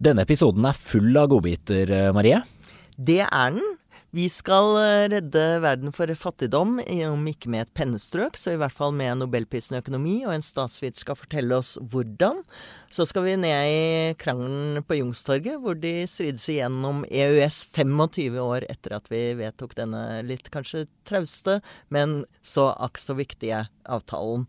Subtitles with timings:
[0.00, 2.40] Denne episoden er full av godbiter, eh, Marie.
[2.96, 3.76] Det er den.
[4.16, 8.74] Vi skal eh, redde verden for fattigdom, om ikke med et pennestrøk, så i hvert
[8.74, 12.40] fall med Nobelprisen i økonomi, og en statsviter skal fortelle oss hvordan.
[12.90, 18.66] Så skal vi ned i krangelen på Youngstorget, hvor de strides igjennom EØS 25 år
[18.72, 21.60] etter at vi vedtok denne litt kanskje trauste,
[21.92, 24.48] men så akk så viktige avtalen.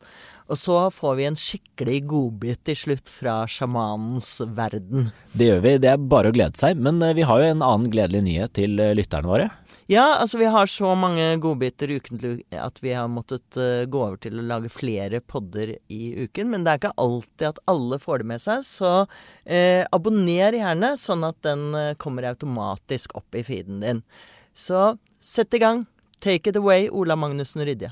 [0.51, 5.13] Og så får vi en skikkelig godbit til slutt fra sjamanens verden.
[5.31, 6.75] Det gjør vi, det er bare å glede seg.
[6.75, 9.47] Men eh, vi har jo en annen gledelig nyhet til eh, lytterne våre.
[9.91, 14.19] Ja, altså vi har så mange godbiter ukentlig at vi har måttet uh, gå over
[14.23, 16.47] til å lage flere podder i uken.
[16.53, 20.93] Men det er ikke alltid at alle får det med seg, så uh, abonner gjerne,
[21.01, 24.03] sånn at den uh, kommer automatisk opp i feeden din.
[24.55, 25.83] Så sett i gang.
[26.23, 27.91] Take it away, Ola Magnussen Rydje.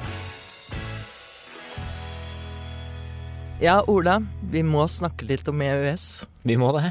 [3.61, 4.15] Ja, Ola,
[4.49, 6.05] vi må snakke litt om EØS.
[6.49, 6.87] Vi må det.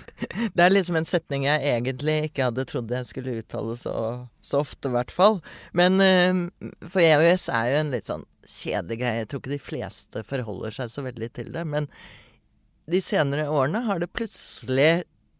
[0.52, 3.94] det er liksom en setning jeg egentlig ikke hadde trodd jeg skulle uttale så,
[4.44, 5.38] så ofte, i hvert fall.
[5.72, 6.42] Men uh,
[6.84, 9.22] for EØS er jo en litt sånn kjedelig greie.
[9.22, 11.64] Jeg tror ikke de fleste forholder seg så veldig til det.
[11.72, 11.88] Men
[12.92, 14.90] de senere årene har det plutselig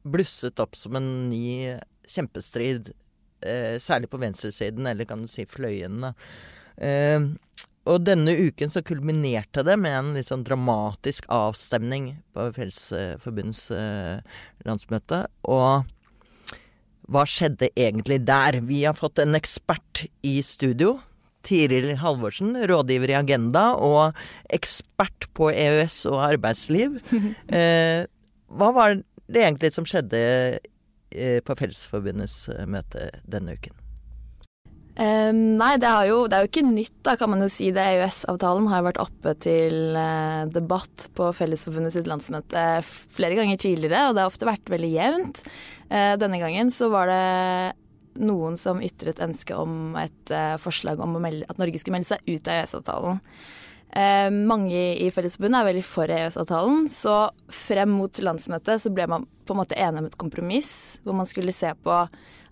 [0.08, 1.76] blusset opp som en ny
[2.08, 2.94] kjempestrid.
[3.44, 6.14] Uh, særlig på venstresiden, eller kan du si fløyene.
[6.80, 7.36] Uh,
[7.88, 14.20] og denne uken så kulminerte det med en litt sånn dramatisk avstemning på Fellesforbundets eh,
[14.68, 15.22] landsmøte.
[15.48, 15.88] Og
[17.10, 18.60] hva skjedde egentlig der?
[18.68, 20.98] Vi har fått en ekspert i studio.
[21.46, 24.18] Tiril Halvorsen, rådgiver i Agenda og
[24.52, 27.00] ekspert på EØS og arbeidsliv.
[27.50, 28.04] Eh,
[28.50, 29.00] hva var
[29.30, 30.20] det egentlig som skjedde
[31.10, 33.79] eh, på Fellesforbundets eh, møte denne uken?
[34.98, 37.70] Um, nei, det, jo, det, er jo ikke nytt, da, kan man jo si.
[37.74, 37.84] det.
[37.94, 44.08] EØS-avtalen har jo vært oppe til uh, debatt på Fellesforbundet sitt landsmøte flere ganger tidligere,
[44.08, 45.44] og det har ofte vært veldig jevnt.
[45.86, 47.22] Uh, denne gangen så var det
[48.20, 52.26] noen som ytret ønske om et uh, forslag om melde, at Norge skulle melde seg
[52.26, 53.24] ut av EØS-avtalen.
[54.46, 57.14] mange i Fellesforbundet er veldig for EØS-avtalen, så
[57.50, 61.26] frem mot landsmøtet så ble man på en måte enig om et kompromiss, hvor man
[61.26, 61.96] skulle se på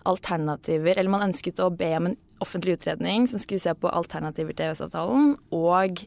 [0.09, 4.55] alternativer Eller man ønsket å be om en offentlig utredning som skulle se på alternativer
[4.55, 6.03] til EØS-avtalen, og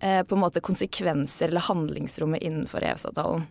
[0.00, 3.46] eh, på en måte konsekvenser eller handlingsrommet innenfor EØS-avtalen.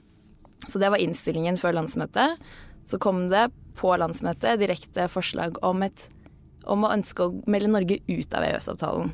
[0.67, 2.39] Så det var innstillingen før landsmøtet.
[2.87, 3.49] Så kom det
[3.79, 6.07] på landsmøtet direkte forslag om, et,
[6.69, 9.13] om å ønske å melde Norge ut av EØS-avtalen.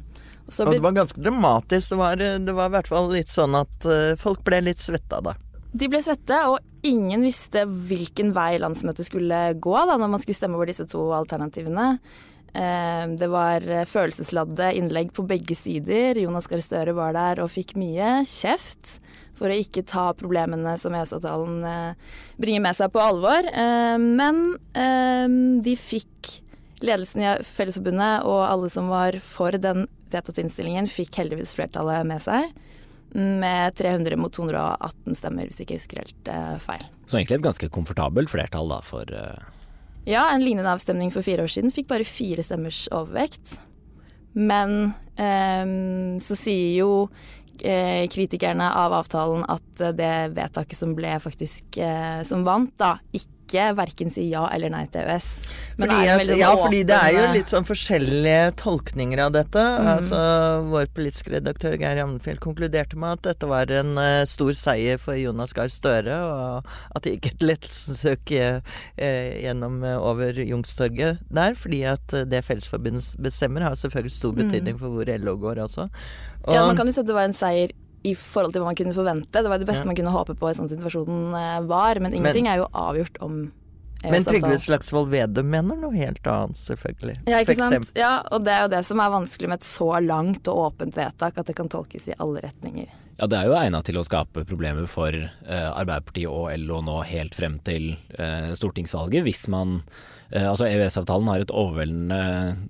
[0.50, 1.92] Og, det var ganske dramatisk.
[1.92, 5.22] Det var, det var, i hvert fall litt sånn at uh, folk ble litt svetta
[5.22, 5.36] da.
[5.70, 10.40] De ble svette, og ingen visste hvilken vei landsmøtet skulle gå da, når man skulle
[10.40, 11.92] stemme over disse to alternativene.
[12.54, 16.18] Eh, det var følelsesladde innlegg på begge sider.
[16.18, 18.98] Jonas Gahr Støre var der og fikk mye kjeft
[19.40, 23.48] for å ikke ta problemene som EØS-avtalen eh, bringer med seg, på alvor.
[23.48, 26.40] Eh, men de fikk
[26.84, 32.24] ledelsen i Fellesforbundet og alle som var for den vedtatte innstillingen, fikk heldigvis flertallet med
[32.24, 32.50] seg
[33.14, 36.84] med 300 mot 218 stemmer, hvis jeg ikke husker helt uh, feil.
[37.10, 39.10] Så egentlig et ganske komfortabelt flertall da for.
[40.08, 43.58] Ja, en lignende avstemning for fire år siden fikk bare fire stemmers overvekt.
[44.38, 46.92] Men um, så sier jo
[47.60, 51.80] eh, kritikerne av avtalen at det vedtaket som ble faktisk
[52.26, 55.28] som vant, da ikke ikke verken si ja eller nei til EØS.
[55.80, 59.64] Men fordi at, ja, fordi det er jo litt sånn forskjellige tolkninger av dette.
[59.64, 59.90] Mm.
[59.96, 60.20] Altså,
[60.70, 65.18] Vår politiske redaktør Geir Jamnefjell konkluderte med at dette var en uh, stor seier for
[65.20, 71.58] Jonas Gahr Støre, og at det gikk et lettelsessøk uh, gjennom uh, over Youngstorget der.
[71.60, 74.42] Fordi at det Fellesforbundet bestemmer, har selvfølgelig stor mm.
[74.44, 75.90] betydning for hvor LO går også.
[76.46, 77.74] Og, ja, man kan jo si at det var en seier
[78.04, 79.42] i forhold til hva man kunne forvente.
[79.44, 79.90] Det var det beste ja.
[79.90, 82.00] man kunne håpe på i sånn situasjonen eh, var.
[82.04, 83.42] Men ingenting men, er jo avgjort om
[84.00, 87.18] men Trygve Slagsvold Vedum mener noe helt annet, selvfølgelig.
[87.28, 87.90] Ja, ikke sant.
[88.00, 90.96] Ja, og det er jo det som er vanskelig med et så langt og åpent
[90.96, 92.88] vedtak, at det kan tolkes i alle retninger.
[93.20, 97.02] Ja, det er jo egna til å skape problemer for eh, Arbeiderpartiet og LO nå
[97.10, 99.82] helt frem til eh, stortingsvalget, hvis man
[100.32, 102.22] eh, Altså EØS-avtalen har et overveldende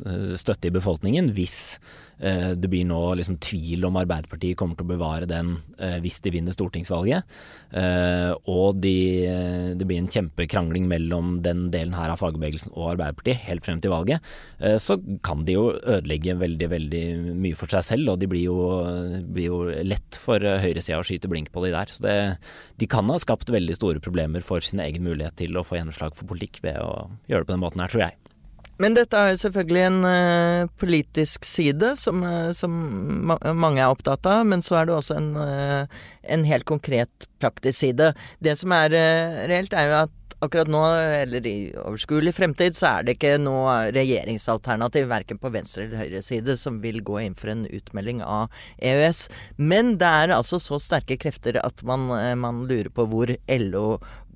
[0.09, 4.88] eh, støtte i befolkningen hvis Eh, det blir nå liksom tvil om Arbeiderpartiet kommer til
[4.88, 7.38] å bevare den eh, hvis de vinner stortingsvalget.
[7.71, 8.95] Eh, og de,
[9.80, 13.94] det blir en kjempekrangling mellom den delen her av fagbevegelsen og Arbeiderpartiet helt frem til
[13.94, 14.25] valget.
[14.81, 17.04] Så kan de jo ødelegge veldig, veldig
[17.39, 18.57] mye for seg selv, og de blir jo,
[19.31, 21.94] blir jo lett for høyresida å skyte blink på de der.
[21.94, 22.18] Så det,
[22.81, 26.18] de kan ha skapt veldig store problemer for sin egen mulighet til å få gjennomslag
[26.18, 28.28] for politikk ved å gjøre det på den måten her, tror jeg.
[28.79, 32.77] Men dette er jo selvfølgelig en uh, politisk side som, uh, som
[33.27, 34.45] ma mange er opptatt av.
[34.47, 38.13] Men så er det også en, uh, en helt konkret praktisk side.
[38.39, 38.95] Det som er
[39.51, 40.81] reelt, er jo at akkurat nå,
[41.24, 46.24] eller i overskuelig fremtid, så er det ikke noe regjeringsalternativ verken på venstre eller høyre
[46.25, 48.47] side som vil gå inn for en utmelding av
[48.77, 49.25] EØS.
[49.57, 52.07] Men det er altså så sterke krefter at man,
[52.39, 53.88] man lurer på hvor LO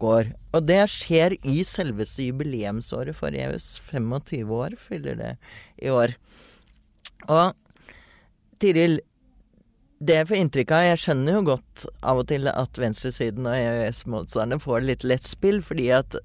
[0.03, 0.33] går.
[0.53, 3.77] Og det skjer i selveste jubileumsåret for EØS.
[3.87, 5.33] 25 år fyller det
[5.81, 6.17] i år.
[7.31, 7.53] Og
[8.63, 8.99] Tiril,
[10.03, 13.55] det jeg får inntrykk av Jeg skjønner jo godt av og til at venstresiden og
[13.55, 16.17] EØS-motstanderne får litt lett spill, fordi at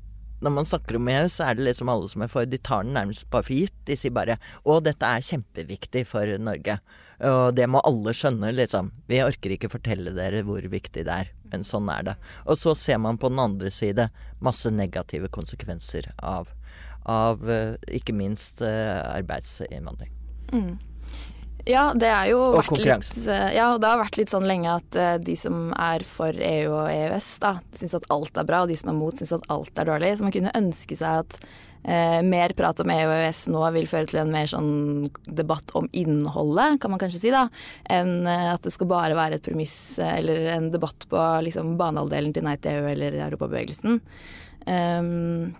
[0.43, 2.47] når man snakker om EØS, så er det liksom alle som er for.
[2.47, 3.75] De tar den nærmest bare for gitt.
[3.89, 6.79] De sier bare 'Å, dette er kjempeviktig for Norge'.
[7.27, 8.93] Og det må alle skjønne, liksom.
[9.09, 12.15] Vi orker ikke fortelle dere hvor viktig det er, men sånn er det.
[12.47, 14.11] Og så ser man på den andre side
[14.41, 16.47] masse negative konsekvenser av,
[17.05, 20.15] av uh, ikke minst uh, arbeidsinnvandring.
[20.55, 20.79] Mm.
[21.69, 24.79] Ja, det er jo og vært litt, eh, ja, det har vært litt sånn lenge
[24.79, 28.73] at de som er for EU og EØS, da, syns at alt er bra, og
[28.73, 30.15] de som er mot, syns at alt er dårlig.
[30.17, 31.37] Så man kunne ønske seg at
[31.85, 34.73] eh, mer prat om EU og EØS nå vil føre til en mer sånn
[35.27, 37.47] debatt om innholdet, kan man kanskje si, da,
[37.93, 41.77] enn eh, at det skal bare være et premiss eh, eller en debatt på liksom,
[41.81, 44.01] banehalvdelen til Nei til EU eller Europabevegelsen.
[44.69, 45.57] Um,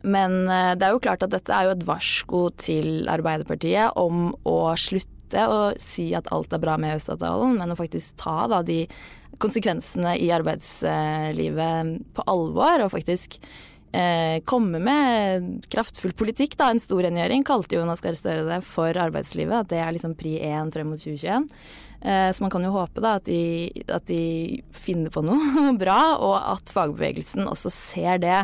[0.00, 4.30] men eh, det er jo klart at dette er jo et varsko til Arbeiderpartiet om
[4.48, 8.62] å slutte å si at alt er bra med EØS-avtalen, men å faktisk ta da
[8.66, 8.84] de
[9.40, 13.38] konsekvensene i arbeidslivet på alvor, og faktisk
[13.92, 16.56] eh, komme med kraftfull politikk.
[16.58, 16.70] Da.
[16.70, 19.64] En stor rengjøring kalte Jonas Gahr Støre det for arbeidslivet.
[19.64, 21.48] At det er liksom pri én frem mot 2021.
[22.00, 26.16] Eh, så man kan jo håpe da at de, at de, finner på noe bra,
[26.16, 28.42] og at fagbevegelsen også ser det.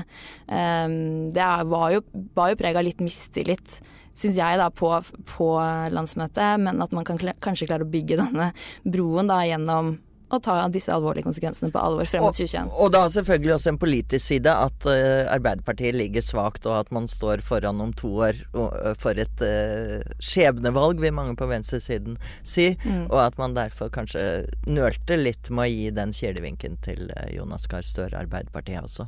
[0.49, 0.89] Eh,
[1.37, 2.03] det var jo,
[2.37, 3.81] var jo preg av litt mistillit
[4.17, 4.89] syns jeg, da, på,
[5.29, 5.47] på,
[5.93, 8.51] landsmøtet, men at man kan kanskje klare å bygge denne
[8.85, 9.97] broen da gjennom
[10.27, 12.71] å ta disse alvorlige konsekvensene på alvor frem mot 2021.
[12.73, 16.91] Og, og da selvfølgelig også en politisk side, at uh, Arbeiderpartiet ligger svakt, og at
[16.95, 22.19] man står foran om to år uh, for et uh, skjebnevalg, vil mange på venstresiden
[22.43, 22.73] si.
[22.83, 23.07] Mm.
[23.07, 27.87] Og at man derfor kanskje nølte litt med å gi den kjelevinken til Jonas Gahr
[27.87, 29.07] Støre, Arbeiderpartiet også.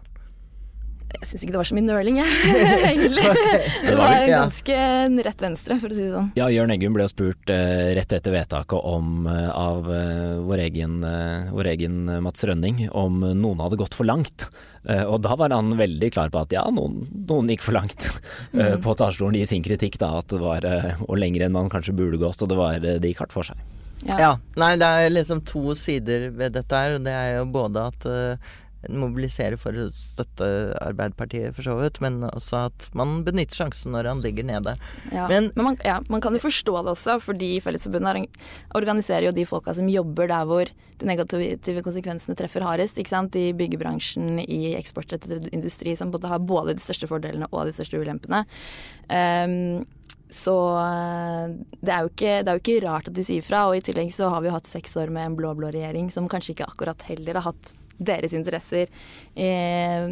[1.09, 2.57] Jeg syns ikke det var så mye nøling, jeg,
[2.91, 3.23] egentlig.
[3.25, 3.63] okay.
[3.87, 4.75] Det var ganske
[5.25, 6.29] rett venstre, for å si det sånn.
[6.37, 10.67] Ja, Jørn Eggum ble jo spurt uh, rett etter vedtaket om, uh, av uh, vår,
[10.67, 10.99] egen,
[11.55, 14.51] vår, egen, Mats Rønning om noen hadde gått for langt.
[14.89, 18.07] og da var han veldig klar på at ja, noen, noen gikk for langt
[18.53, 18.79] mm.
[18.85, 20.13] på talerstolen i sin kritikk, da.
[20.21, 20.65] At det var
[21.09, 23.59] og lenger enn man kanskje burde gått, og det, var, det gikk hardt for seg.
[24.05, 24.17] Ja.
[24.21, 24.31] ja.
[24.61, 27.01] Nei, det er liksom to sider ved dette her.
[27.03, 28.09] Det er jo både at
[28.87, 30.49] mobilisere for å støtte
[30.85, 34.77] Arbeiderpartiet, for så vidt, men også at man benytter sjansen når han ligger nede.
[35.11, 38.29] Ja, men, men man, ja, man, kan jo forstå det også, fordi Fellesforbundet
[38.79, 42.99] organiserer jo de folka som jobber der hvor de negative konsekvensene treffer hardest.
[42.99, 43.37] ikke sant?
[43.39, 48.01] I byggebransjen, i eksportrettet industri, som både har både de største fordelene og de største
[48.01, 48.45] ulempene.
[49.11, 49.87] Um,
[50.29, 51.45] så eh,
[51.81, 53.65] det er, ikke, det er, jo ikke, rart at de sier fra.
[53.69, 56.29] Og i tillegg så har vi jo hatt seks år med en blå-blå regjering som
[56.31, 58.87] kanskje ikke akkurat heller har hatt deres interesser
[59.35, 60.09] eh,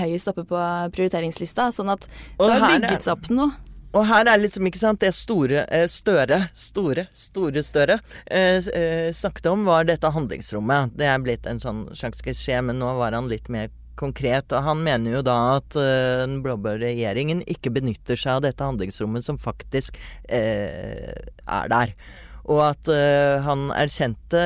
[0.00, 1.70] høyest oppe på prioriteringslista.
[1.74, 3.52] Sånn at det har bygget seg opp noe.
[3.94, 9.10] Og her er liksom, ikke sant, det store eh, Støre, store, store Støre, eh, eh,
[9.14, 10.96] snakket om, var dette handlingsrommet.
[10.98, 14.50] Det er blitt en sånn slags skje, men nå var han litt mer konkret.
[14.50, 18.66] Og han mener jo da at eh, den blå-blå regjeringen ikke benytter seg av dette
[18.66, 21.94] handlingsrommet som faktisk uh, er der.
[22.44, 22.90] Og at
[23.46, 24.40] han erkjente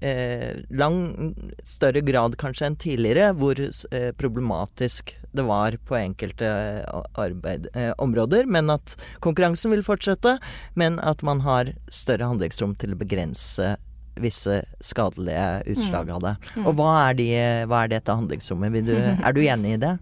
[0.00, 7.02] eh, lang større grad kanskje enn tidligere hvor eh, problematisk det var på enkelte eh,
[7.20, 8.48] arbeid, eh, områder.
[8.50, 10.38] Men at konkurransen vil fortsette,
[10.74, 13.76] men at man har større handlingsrom til å begrense
[14.20, 16.36] visse skadelige utslag av det.
[16.56, 16.66] Mm.
[16.66, 17.28] Og hva er, de,
[17.70, 18.82] hva er dette handlingsrommet?
[18.84, 19.96] Du, er du enig i det?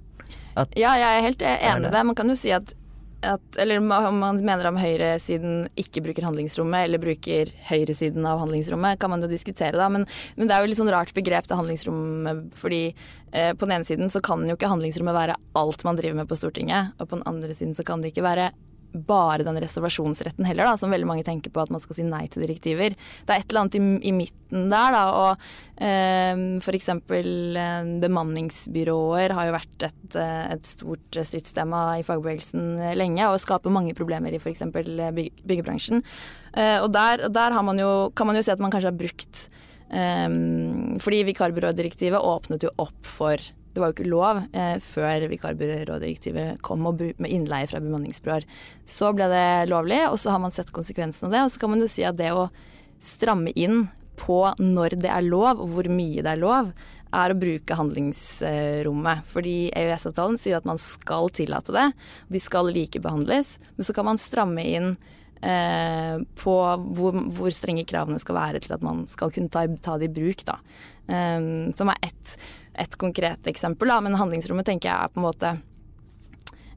[0.58, 2.04] At, ja, jeg er helt enig i det.
[2.08, 2.74] Man kan jo si at
[3.26, 9.00] at, eller om man mener om høyresiden ikke bruker handlingsrommet, eller bruker høyresiden av handlingsrommet,
[9.02, 9.88] kan man jo diskutere, da.
[9.92, 10.06] Men,
[10.36, 12.82] men det er jo litt sånn rart begrep, det handlingsrommet, fordi
[13.32, 16.30] eh, på den ene siden så kan jo ikke handlingsrommet være alt man driver med
[16.30, 18.52] på Stortinget, og på den andre siden så kan det ikke være
[18.92, 22.24] bare den reservasjonsretten heller, da, som veldig mange tenker på at man skal si nei
[22.32, 22.96] til direktiver.
[22.96, 25.32] Det er et eller annet i, i midten der, da, og
[25.84, 26.90] eh, f.eks.
[28.04, 33.96] Bemanningsbyråer har jo vært et, eh, et stort stridstema i fagbevegelsen lenge, og skaper mange
[33.98, 34.64] problemer i f.eks.
[34.72, 36.04] Byg, byggebransjen.
[36.54, 39.46] Eh, og der, der man jo, kan man jo se at man kanskje har brukt
[39.92, 40.28] eh,
[41.04, 43.42] Fordi vikarbyrådirektivet åpnet jo opp for
[43.78, 48.46] det var jo ikke lov eh, før vikarbyrådirektivet kom med innleie fra bemanningsbyråer.
[48.82, 51.44] Så ble det lovlig, og så har man sett konsekvensen av det.
[51.46, 52.48] Og så kan man jo si at det å
[52.98, 53.86] stramme inn
[54.18, 56.72] på når det er lov, og hvor mye det er lov,
[57.14, 59.30] er å bruke handlingsrommet.
[59.30, 61.86] Fordi EØS-avtalen sier at man skal tillate det,
[62.26, 63.54] og de skal likebehandles.
[63.78, 64.92] Men så kan man stramme inn
[65.38, 66.60] eh, på
[66.98, 70.16] hvor, hvor, strenge kravene skal være til at man skal kunne ta, ta det i
[70.18, 70.58] bruk, da.
[71.08, 72.34] Um, som er ett
[72.78, 75.50] et konkret eksempel, da, men handlingsrommet tenker jeg er på en måte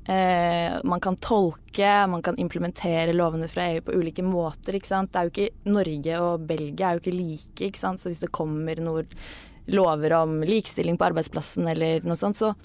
[0.10, 4.78] eh, Man kan tolke, man kan implementere lovene fra EU på ulike måter.
[4.78, 5.14] ikke sant?
[5.14, 8.02] Det er jo ikke, Norge og Belgia er jo ikke like, ikke sant?
[8.02, 9.10] så hvis det kommer noen
[9.72, 12.56] lover om likestilling på arbeidsplassen eller noe sånt, så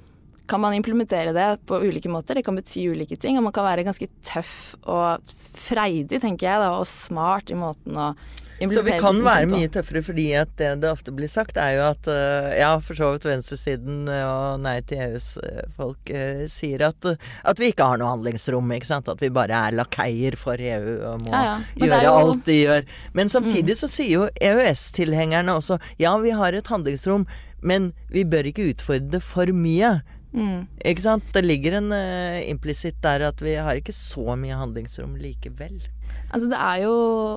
[0.47, 2.39] kan man implementere det på ulike måter.
[2.39, 5.27] Det kan bety ulike ting, og man kan være ganske tøff og
[5.59, 8.13] freidig, tenker jeg, da, og smart i måten å
[8.57, 11.85] så vi kan være mye tøffere fordi at det det ofte blir sagt, er jo
[11.91, 16.13] at uh, ja, for så vidt venstresiden eh, og Nei til EUs uh, folk
[16.51, 17.09] sier at,
[17.43, 19.11] at, vi ikke har noe handlingsrom, ikke sant.
[19.13, 21.87] At vi bare er lakeier for EU og må ja, ja.
[21.89, 22.15] gjøre jo...
[22.23, 22.91] alt de gjør.
[23.17, 23.81] Men samtidig mm.
[23.83, 27.27] så sier jo EØS-tilhengerne også ja, vi har et handlingsrom,
[27.67, 29.99] men vi bør ikke utfordre det for mye.
[30.37, 30.67] Mm.
[30.85, 31.29] Ikke sant?
[31.33, 35.81] Det ligger en uh, implisitt der at vi har ikke så mye handlingsrom likevel.
[36.27, 36.95] Altså det, er jo,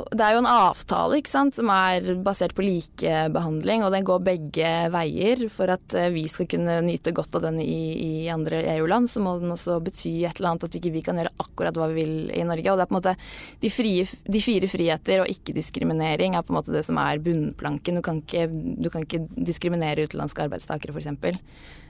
[0.10, 1.20] det er jo en avtale
[1.54, 5.44] som er basert på likebehandling, og den går begge veier.
[5.54, 9.22] For at eh, vi skal kunne nyte godt av den i, i andre EU-land, så
[9.22, 12.02] må den også bety et eller annet at ikke vi kan gjøre akkurat hva vi
[12.02, 12.66] vil i Norge.
[12.74, 13.16] Og det er på en måte
[13.62, 18.02] de, frie, de fire friheter og ikke-diskriminering er på en måte det som er bunnplanken.
[18.02, 21.14] Du kan ikke, du kan ikke diskriminere utenlandske arbeidstakere, f.eks.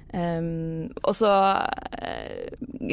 [0.10, 1.29] Um, og så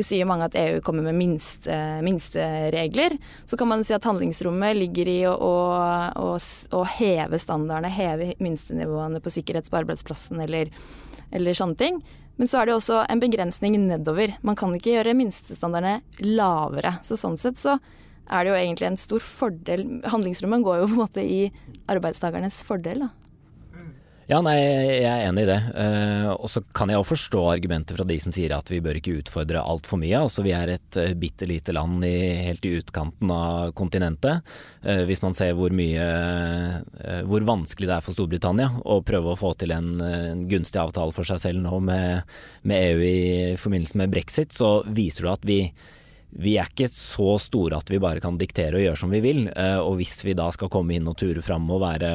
[0.04, 3.16] sier mange at EU kommer med minsteregler.
[3.16, 8.32] Minste så kan man si at handlingsrommet ligger i å, å, å, heve standardene, heve
[8.42, 10.72] minstenivåene på sikkerhet på arbeidsplassen eller,
[11.30, 12.00] eller, sånne ting.
[12.36, 14.34] Men så er det også en begrensning nedover.
[14.44, 16.98] Man kan ikke gjøre minstestandardene lavere.
[17.06, 17.78] Så sånn sett så
[18.26, 21.44] er det jo egentlig en stor fordel Handlingsrommet går jo på en måte i
[21.92, 23.06] arbeidstakernes fordel.
[23.06, 23.25] da.
[24.26, 25.58] Ja, nei, jeg er enig i det.
[25.70, 28.98] Uh, og så kan jeg jo forstå argumentet fra de som sier at vi bør
[28.98, 30.18] ikke utfordre altfor mye.
[30.18, 32.16] Altså Vi er et uh, bitte lite land i,
[32.48, 34.42] helt i utkanten av kontinentet.
[34.82, 36.08] Uh, hvis man ser hvor mye
[37.26, 41.14] Hvor vanskelig det er for Storbritannia å prøve å få til en, en gunstig avtale
[41.14, 42.26] for seg selv nå med,
[42.66, 45.60] med EU i forbindelse med brexit, så viser det at vi
[46.36, 49.46] vi er ikke så store at vi bare kan diktere og gjøre som vi vil.
[49.86, 52.10] Og hvis vi da skal komme inn og ture fram og være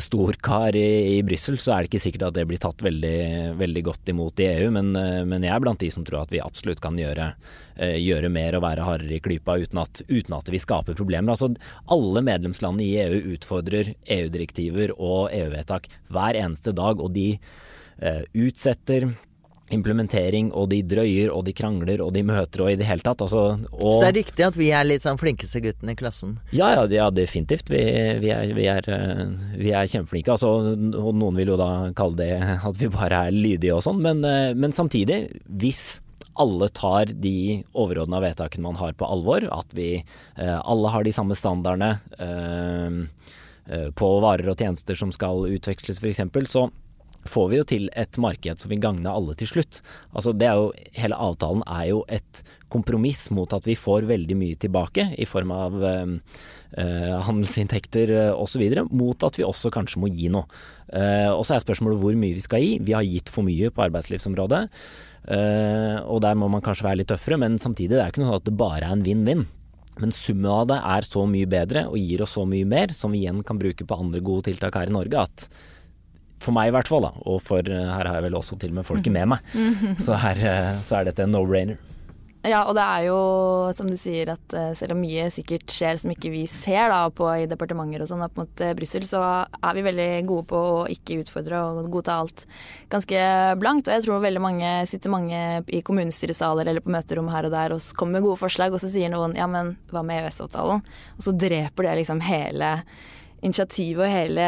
[0.00, 3.82] storkar i, i Brussel, så er det ikke sikkert at det blir tatt veldig, veldig
[3.86, 4.68] godt imot i EU.
[4.74, 7.30] Men, eh, men, jeg er blant de som tror at vi absolutt kan gjøre,
[7.76, 11.32] eh, gjøre mer og være hardere i klypa uten at, uten at vi skaper problemer.
[11.32, 11.54] Altså,
[11.92, 17.36] alle medlemslandene i EU utfordrer EU-direktiver og EU-vedtak hver eneste dag, og de
[18.34, 19.12] utsetter
[19.74, 23.22] implementering, og de drøyer, og de krangler, og de møter, og i det hele tatt.
[23.24, 26.36] Altså, og Så det er riktig at vi er litt sånn flinkeste gutten i klassen?
[26.54, 27.72] Ja, ja, ja definitivt.
[27.72, 27.82] Vi,
[28.22, 29.24] vi, er, vi, er, eh,
[29.56, 30.34] vi, er, kjempeflinke.
[30.34, 34.02] Altså, og noen vil jo da kalle det at vi bare er lydige og sånn,
[34.04, 36.00] men, eh, men samtidig, hvis
[36.40, 41.12] alle tar de overordna vedtakene man har på alvor, at vi eh, alle har de
[41.12, 41.96] samme standardene
[43.94, 46.64] på varer og tjenester som skal utveksles f.eks., så
[47.28, 49.80] får vi jo til et marked som vil gagne alle til slutt.
[50.12, 54.36] Altså det er jo, hele avtalen er jo et kompromiss mot at vi får veldig
[54.38, 56.16] mye tilbake i form av eh,
[56.80, 60.48] eh handelsinntekter eh, osv., mot at vi også kanskje må gi noe.
[60.88, 62.76] Eh, og så er spørsmålet hvor mye vi skal gi.
[62.82, 64.62] Vi har gitt for mye på arbeidslivsområdet.
[65.22, 68.32] Eh, og der må man kanskje være litt tøffere, men samtidig det er ikke noe
[68.32, 69.44] sånn at det bare er en vinn-vinn.
[70.00, 73.12] Men summen av det er så mye bedre og gir oss så mye mer, som
[73.12, 75.46] vi igjen kan bruke på andre gode tiltak her i Norge, at
[76.42, 78.74] for meg i hvert fall, da, og for eh, her har jeg vel også til
[78.74, 79.56] og med folket med meg,
[80.02, 81.80] så, her, eh, så er dette en no-brainer.
[82.42, 83.18] Ja, og det er jo
[83.78, 87.04] som du sier at eh, selv om mye sikkert skjer som ikke vi ser da
[87.14, 90.82] på i departementer og sånn opp mot Brussel, så er vi veldig gode på å
[90.90, 92.42] ikke utfordre og godta alt
[92.90, 93.22] ganske
[93.62, 93.86] blankt.
[93.86, 97.76] Og jeg tror veldig mange sitter mange i kommunestyresaler eller på møterom her og der
[97.76, 100.82] og kommer med gode forslag, og så sier noen ja, men hva med EØS-avtalen?
[101.14, 102.80] Og så dreper det liksom hele
[103.42, 104.46] initiativet og hele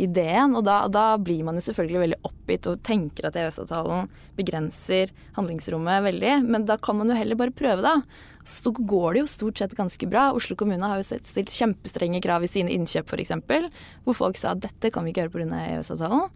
[0.00, 0.56] ideen.
[0.58, 6.06] Og da, da, blir man jo selvfølgelig veldig oppgitt og tenker at EØS-avtalen begrenser handlingsrommet
[6.08, 6.34] veldig.
[6.48, 7.98] Men da kan man jo heller bare prøve, da.
[8.46, 10.30] Så går det jo stort sett ganske bra.
[10.36, 13.36] Oslo kommune har jo stilt kjempestrenge krav i sine innkjøp f.eks.
[14.06, 15.66] Hvor folk sa at dette kan vi ikke gjøre pga.
[15.66, 16.30] EØS-avtalen.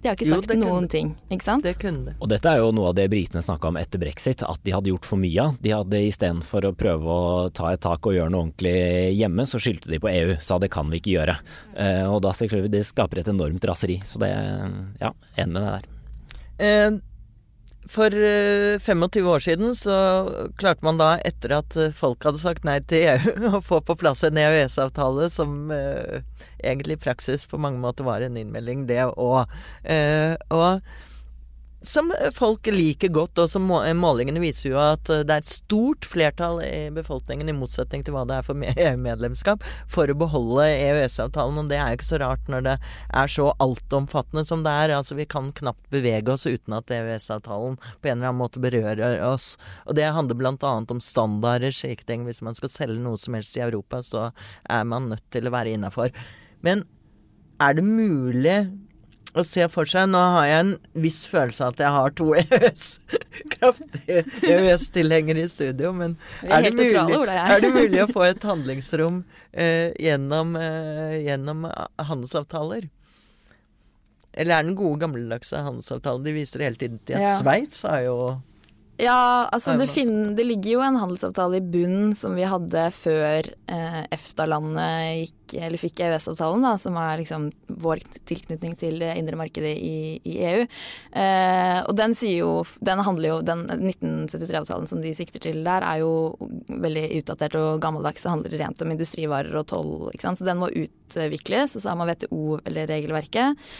[0.00, 0.88] De har ikke sagt jo, noen kunne.
[0.88, 1.64] ting, ikke sant?
[1.66, 2.14] Det kunne det.
[2.24, 4.88] Og dette er jo noe av det britene snakka om etter brexit, at de hadde
[4.92, 5.58] gjort for mye av.
[5.60, 8.74] De hadde istedenfor å prøve å ta et tak og gjøre noe ordentlig
[9.18, 10.38] hjemme, så skyldte de på EU.
[10.40, 11.36] Sa det kan vi ikke gjøre.
[11.76, 14.00] Uh, og da skaper det skaper et enormt raseri.
[14.08, 14.32] Så det,
[15.02, 17.00] ja, enig med det der.
[17.90, 18.14] For
[18.78, 19.94] 25 eh, år siden så
[20.58, 23.96] klarte man da, etter at eh, folk hadde sagt nei til EU, å få på
[23.98, 26.20] plass en EØS-avtale som eh,
[26.62, 29.50] egentlig i praksis på mange måter var en innmelding, det òg.
[29.82, 30.78] Eh, og
[31.82, 33.64] som folk liker godt, og som
[33.96, 38.26] målingene viser jo at det er et stort flertall i befolkningen, i motsetning til hva
[38.28, 41.62] det er for EU-medlemskap, for å beholde EØS-avtalen.
[41.62, 44.94] Og det er jo ikke så rart når det er så altomfattende som det er.
[44.98, 49.24] Altså, vi kan knapt bevege oss uten at EØS-avtalen på en eller annen måte berører
[49.24, 49.54] oss.
[49.88, 50.74] Og det handler bl.a.
[50.80, 52.28] om standarder, slike ting.
[52.28, 54.28] Hvis man skal selge noe som helst i Europa, så
[54.68, 56.12] er man nødt til å være innafor.
[56.66, 56.84] Men
[57.60, 58.58] er det mulig
[59.34, 60.72] å se for seg Nå har jeg en
[61.04, 62.86] viss følelse av at jeg har to EØS,
[63.54, 69.22] kraftige EØS-tilhengere i studio, men er det, mulig, er det, mulig, å få et handlingsrom
[69.52, 71.68] eh, gjennom, eh, gjennom,
[72.10, 72.88] handelsavtaler?
[74.30, 77.18] Eller er den gode, gammeldagse handelsavtalen de viser hele tiden til?
[77.18, 77.36] Ja.
[77.40, 78.16] Sveits har jo
[79.00, 83.48] ja, altså det, finner, det, ligger jo en handelsavtale i bunnen som vi hadde før
[83.70, 85.32] eh, EFTA-landet
[85.80, 87.48] fikk EØS-avtalen, som er liksom
[87.82, 90.66] vår tilknytning til det indre markedet i, i EU.
[91.12, 95.82] Eh, og den sier jo Den handler jo Den 1973-avtalen som de sikter til der,
[95.86, 96.36] er jo
[96.68, 100.40] veldig utdatert og gammeldags og handler rent om industrivarer og toll, ikke sant.
[100.40, 103.70] Så den må utvikles, og så har man WTO, eller regelverket.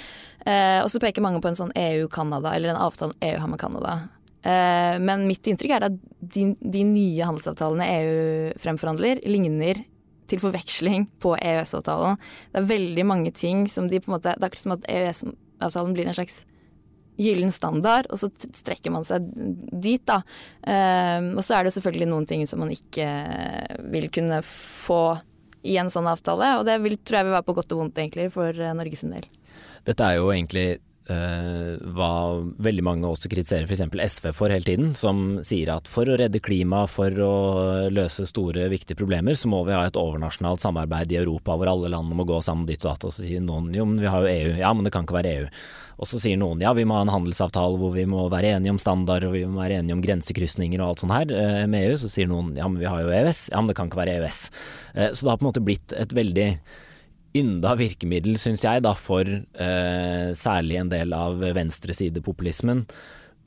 [0.46, 3.60] Eh, og så peker mange på en sånn EU-Canada, eller en avtale EU har med
[3.60, 3.98] Canada.
[4.42, 9.82] Eh, men mitt inntrykk er at de, de nye handelsavtalene EU fremforhandler, ligner
[10.30, 12.20] til forveksling på EØS-avtalen.
[12.52, 14.88] Det er veldig mange ting som de på en måte Det er akkurat som at
[14.88, 16.44] EØS-avtalen blir en slags
[17.20, 20.22] gyllen standard, og så strekker man seg dit, da.
[20.64, 23.08] Um, og så er det selvfølgelig noen ting som man ikke
[23.92, 25.18] vil kunne få
[25.60, 28.00] i en sånn avtale, og det vil, tror jeg vil være på godt og vondt,
[28.00, 29.28] egentlig, for uh, Norges del.
[29.84, 30.66] Dette er jo egentlig
[31.10, 32.12] hva
[32.62, 33.82] veldig mange også kritiserer f.eks.
[34.14, 37.34] SV for hele tiden, som sier at for å redde klimaet, for å
[37.92, 41.92] løse store, viktige problemer, så må vi ha et overnasjonalt samarbeid i Europa hvor alle
[41.92, 43.08] landene må gå sammen ditt og datt.
[43.08, 44.58] Og så sier noen jo, men vi har jo EU.
[44.60, 45.48] Ja, men det kan ikke være EU.
[46.00, 48.72] Og så sier noen ja, vi må ha en handelsavtale hvor vi må være enige
[48.72, 51.90] om standard og vi må være enige om grensekrysninger og alt sånt her uh, med
[51.90, 51.98] EU.
[52.00, 53.48] Så sier noen ja, men vi har jo EØS.
[53.52, 54.46] Ja, men det kan ikke være EØS.
[54.94, 56.48] Uh, så det har på en måte blitt et veldig
[57.36, 62.84] ynda virkemiddel, syns jeg, da, for eh, særlig en del av venstresidepopulismen.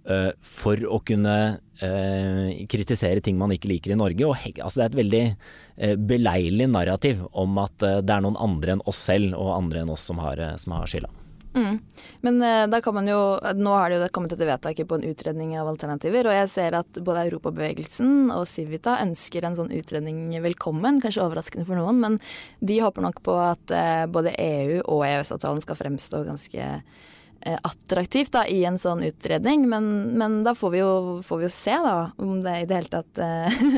[0.03, 1.35] Eh, for å kunne
[1.79, 4.27] eh, kritisere ting man ikke liker i Norge.
[4.27, 8.39] Og, altså, det er et veldig eh, beleilig narrativ om at eh, det er noen
[8.39, 11.11] andre enn oss selv og andre enn oss som har, eh, som har skylda.
[11.53, 11.79] Mm.
[12.21, 15.05] Men uh, da kan man jo Nå har det jo kommet et vedtaket på en
[15.05, 20.25] utredning av alternativer, og jeg ser at både Europabevegelsen og Civita ønsker en sånn utredning
[20.43, 21.01] velkommen.
[21.03, 22.19] Kanskje overraskende for noen, men
[22.65, 28.33] de håper nok på at uh, både EU og EØS-avtalen skal fremstå ganske uh, attraktivt
[28.33, 29.69] da, i en sånn utredning.
[29.69, 30.91] Men, men da får vi, jo,
[31.27, 33.23] får vi, jo, se da, om det i det hele tatt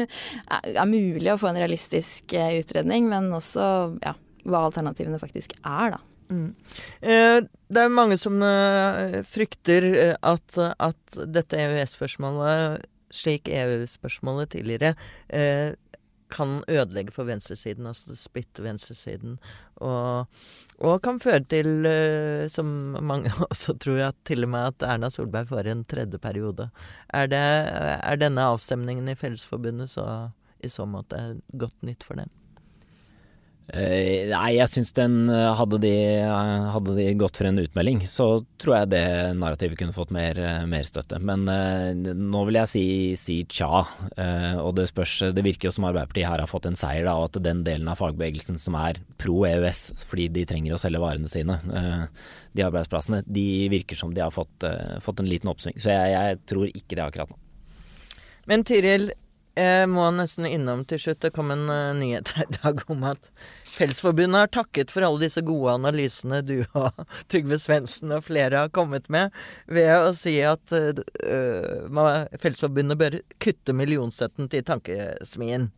[0.80, 4.16] er mulig å få en realistisk utredning, men også ja,
[4.48, 6.04] hva alternativene faktisk er, da.
[6.30, 6.56] Mm.
[7.02, 12.86] Eh, det er mange som eh, frykter eh, at, at dette EØS-spørsmålet,
[13.16, 14.96] slik EU-spørsmålet tidligere,
[16.36, 19.38] kan ødelegge for venstresiden, altså splitte venstresiden.
[19.86, 20.26] Og,
[20.82, 21.86] og, kan føre til,
[22.52, 22.68] som
[23.00, 26.68] mange også tror, at til og med at Erna Solberg får en tredje periode.
[27.14, 27.44] Er, det,
[28.02, 30.08] er denne avstemningen i Fellesforbundet så,
[30.60, 31.22] i så måte
[31.54, 32.34] godt nytt for dem?
[33.66, 35.94] Uh, nei, jeg syns den eh, hadde de,
[36.70, 38.28] hadde de, gått for en utmelding, så
[38.62, 39.06] tror jeg det
[39.40, 41.18] narrativet kunne fått mer, eh, mer støtte.
[41.18, 42.86] Men uh, nå vil jeg si,
[43.18, 43.82] si tja.
[44.20, 47.18] Uh, og det spørs Det virker jo som Arbeiderpartiet her har fått en seier, da,
[47.18, 51.02] og at den delen av fagbevegelsen som er pro EØS, fordi de trenger å selge
[51.02, 51.58] varene sine,
[52.56, 54.64] de arbeidsplassene, de virker som de har fått,
[55.04, 55.82] fått en liten oppsving.
[55.82, 57.42] Så jeg, jeg tror ikke det akkurat nå.
[58.46, 59.10] Men Tiril,
[59.56, 61.22] jeg må nesten innom til slutt.
[61.24, 63.30] Det kom en uh, nyhet i dag om at
[63.76, 68.74] Fellesforbundet har takket for alle disse gode analysene du og Trygve Svendsen og flere har
[68.76, 69.36] kommet med,
[69.68, 75.70] ved å si at uh, Fellesforbundet bør kutte millionstøtten til Tankesmien.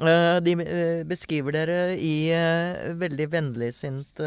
[0.00, 4.22] Uh, de eh, beskriver dere i eh, veldig vennligsinnt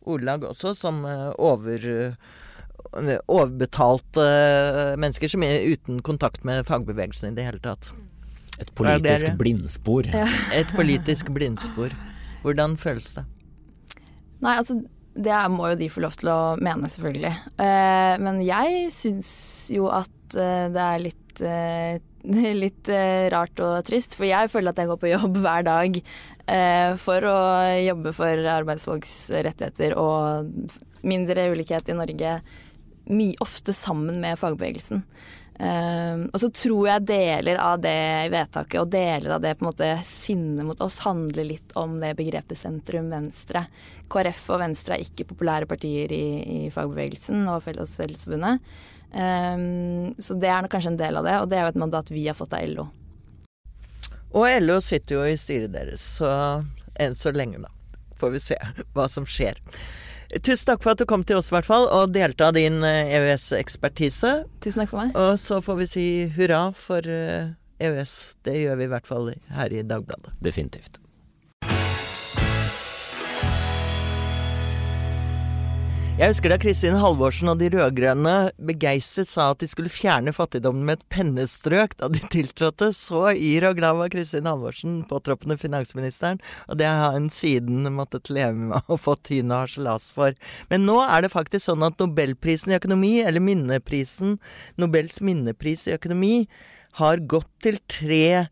[0.00, 2.14] ordlag også, som eh, over eh,
[3.30, 7.92] overbetalte eh, mennesker som er uten kontakt med fagbevegelsen i det hele tatt.
[8.60, 9.36] Et politisk det det.
[9.40, 10.08] blindspor.
[10.12, 10.26] Ja.
[10.52, 11.94] Et politisk blindspor.
[12.42, 13.24] Hvordan føles det?
[14.40, 14.80] Nei, altså
[15.14, 17.34] det er- må jo de få lov til å mene, selvfølgelig.
[17.58, 19.30] Eh, men jeg syns
[19.72, 21.98] jo at eh, det er litt eh,
[22.52, 25.94] Litt eh, rart og trist, for jeg føler at jeg går på jobb hver dag
[25.96, 27.36] eh, for å
[27.80, 30.50] jobbe for arbeidsfolks rettigheter og
[31.00, 32.34] mindre ulikhet i Norge,
[33.10, 35.04] mye ofte sammen med fagbevegelsen.
[35.60, 39.68] Eh, og så tror jeg deler av det vedtaket og deler av det på en
[39.68, 43.66] måte sinnet mot oss handler litt om det begrepet sentrum-venstre.
[44.10, 46.24] KrF og Venstre er ikke populære partier i,
[46.64, 48.64] i fagbevegelsen og Felles- Fellesforbundet.
[49.10, 52.12] Um, så det er kanskje en del av det, og det er jo et mandat
[52.14, 52.86] vi har fått av LO.
[54.30, 56.30] Og LO sitter jo i styret deres, så
[56.94, 57.72] enn så lenge, da.
[58.20, 58.58] Får vi se
[58.94, 59.58] hva som skjer.
[60.38, 62.84] Tusen takk for at du kom til oss, i hvert fall, og delte av din
[62.86, 64.34] eh, EØS-ekspertise.
[64.62, 65.16] Tusen takk for meg.
[65.18, 67.50] Og så får vi si hurra for eh,
[67.82, 68.16] EØS.
[68.46, 70.36] Det gjør vi i hvert fall her i Dagbladet.
[70.44, 71.02] Definitivt.
[76.20, 80.82] Jeg husker da Kristin Halvorsen og de rød-grønne begeistret sa at de skulle fjerne fattigdommen
[80.84, 82.90] med et pennestrøk da de tiltrådte.
[82.92, 88.28] Så yr og glad var Kristin Halvorsen, påtroppende finansministeren, og det har hun siden måttet
[88.28, 90.36] leve med og fått tyn og harselas for.
[90.68, 94.36] Men nå er det faktisk sånn at nobelprisen i økonomi, eller minneprisen,
[94.76, 96.34] Nobels minnepris i økonomi,
[97.00, 98.50] har gått til tre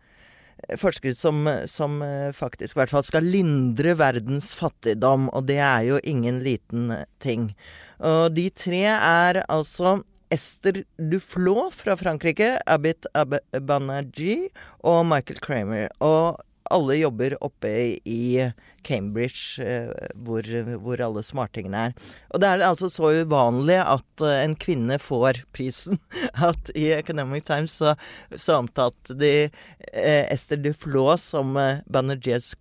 [0.81, 5.87] forskere som, som eh, faktisk i hvert fall skal lindre verdens fattigdom, og det er
[5.89, 7.53] jo ingen liten eh, ting.
[7.99, 9.99] Og de tre er altså
[10.31, 14.51] Esther Duflo fra Frankrike, Abid Abanaji
[14.85, 15.89] og Michael Kramer.
[16.05, 16.37] Og
[16.75, 17.71] alle jobber oppe
[18.05, 18.51] i
[18.87, 20.47] Cambridge, eh, hvor,
[20.83, 21.95] hvor alle smartingene er.
[22.33, 26.01] Og det er altså så uvanlig at eh, en kvinne får prisen
[26.51, 27.95] at i Economic Times så,
[28.37, 31.83] så omtalte de eh, Esther Duflo som eh,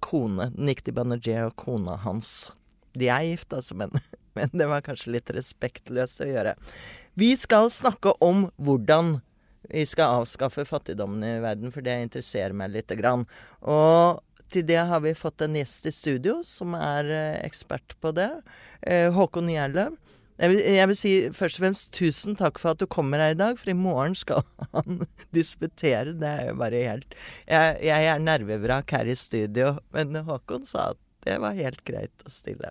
[0.02, 0.52] kone.
[0.56, 2.52] Den gikk til Banerjee og kona hans.
[2.98, 3.94] De er gift, altså, men,
[4.38, 6.58] men det var kanskje litt respektløst å gjøre.
[7.18, 9.20] Vi skal snakke om hvordan
[9.70, 13.26] vi skal avskaffe fattigdommen i verden, for det interesserer meg lite grann.
[13.62, 18.14] Og til det har vi fått en gjest i studio som er eh, ekspert på
[18.16, 18.30] det.
[18.82, 19.98] Eh, Håkon Gjerløv.
[20.38, 23.34] Jeg vil, jeg vil si først og fremst tusen takk for at du kommer her
[23.34, 25.02] i dag, for i morgen skal han
[25.36, 26.14] disputere.
[26.16, 27.18] Det er jo bare helt
[27.50, 32.24] Jeg, jeg er nervevrak her i studio, men Håkon sa at det var helt greit
[32.24, 32.70] å stille.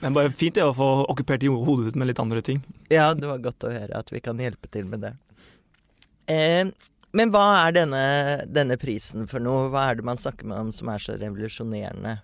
[0.00, 2.58] Men bare fint det å få okkupert hodet ditt med litt andre ting.
[2.90, 5.12] Ja, det var godt å høre at vi kan hjelpe til med det.
[6.30, 6.68] Eh,
[7.14, 8.04] men hva er denne,
[8.50, 9.68] denne prisen for noe?
[9.72, 12.16] Hva er det man snakker om som er så revolusjonerende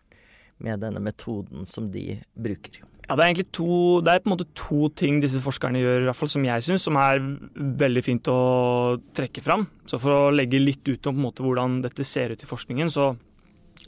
[0.60, 2.82] med denne metoden som de bruker?
[3.06, 6.04] Ja, Det er egentlig to, det er på en måte to ting disse forskerne gjør,
[6.04, 7.18] i hvert fall som jeg syns, som er
[7.82, 8.40] veldig fint å
[9.18, 9.66] trekke fram.
[9.90, 12.50] Så for å legge litt ut om på en måte hvordan dette ser ut i
[12.50, 13.12] forskningen, så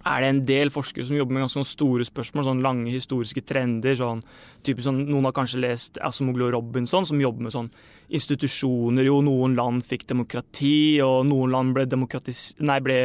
[0.02, 3.94] er det en del forskere som jobber med ganske store spørsmål, sånn lange historiske trender.
[3.98, 4.22] sånn,
[4.66, 7.70] typisk sånn, Noen har kanskje lest Asomoglu Robinson, som jobber med sånn
[8.10, 9.06] institusjoner.
[9.06, 11.86] Jo, noen land fikk demokrati, og noen land ble,
[12.58, 12.98] nei, ble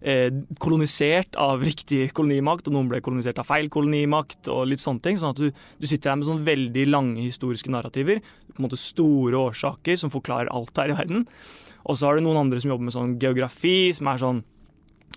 [0.00, 5.04] eh, kolonisert av riktig kolonimakt, og noen ble kolonisert av feil kolonimakt, og litt sånne
[5.04, 5.20] ting.
[5.20, 8.80] Sånn at du, du sitter her med sånn veldig lange historiske narrativer, på en måte
[8.80, 11.28] store årsaker som forklarer alt her i verden.
[11.84, 14.42] Og så har du noen andre som jobber med sånn geografi, som er sånn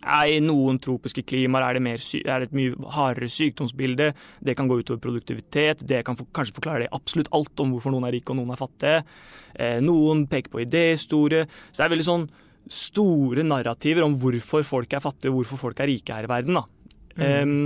[0.04, 4.12] i noen tropiske klimaer er det, mer, er det et mye hardere sykdomsbilde.
[4.44, 5.84] Det kan gå utover produktivitet.
[5.88, 8.54] Det kan for, kanskje forklare det absolutt alt om hvorfor noen er rike og noen
[8.56, 9.02] er fattige.
[9.56, 11.48] Eh, noen peker på idéhistorie.
[11.72, 12.30] Så det er veldig sånn
[12.74, 16.60] store narrativer om hvorfor folk er fattige og hvorfor folk er rike her i verden.
[16.60, 16.66] Da.
[17.24, 17.58] Em,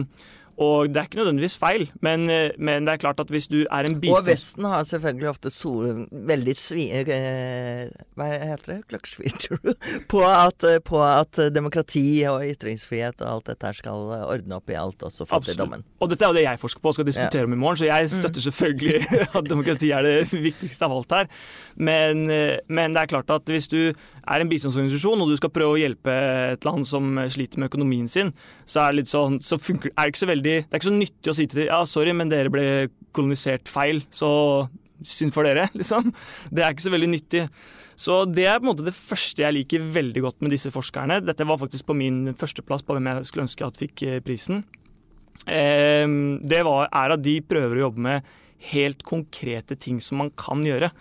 [0.57, 3.59] og det er ikke nødvendigvis feil, men, eh, men det er klart at hvis du
[3.61, 4.23] er en Og.
[4.25, 6.87] Vesten har selvfølgelig ofte sol, veldig svi...
[6.97, 8.77] Eh, hva heter det?
[8.89, 9.59] Klokkesviter
[10.11, 14.79] på, at, på at demokrati og ytringsfrihet og alt dette her skal ordne opp i
[14.79, 15.85] alt, også fattigdommen.
[16.01, 17.91] Og dette er jo det jeg forsker på og skal diskutere om i morgen, så
[17.91, 19.05] jeg støtter selvfølgelig
[19.37, 20.15] at demokrati er det
[20.49, 21.31] viktigste av alt her.
[21.77, 23.81] Men, eh, men det er klart at hvis du
[24.27, 26.17] er en bistandsorganisasjon og du skal prøve å hjelpe
[26.55, 28.33] et land som sliter med økonomien sin,
[28.65, 30.89] så er det litt sånn, så funker, er det ikke så veldig Det er ikke
[30.89, 32.67] så nyttig å si til dem ja, sorry, men dere ble
[33.15, 34.29] kolonisert feil, så
[35.05, 36.11] synd for dere, liksom.
[36.51, 37.43] Det er ikke så veldig nyttig.
[37.97, 41.19] Så det er på en måte det første jeg liker veldig godt med disse forskerne.
[41.25, 44.61] Dette var faktisk på min førsteplass på hvem jeg skulle ønske at fikk eh, prisen.
[45.49, 46.05] Eh,
[46.45, 48.35] det var, er at de prøver å jobbe med
[48.73, 50.91] helt konkrete ting som man kan gjøre.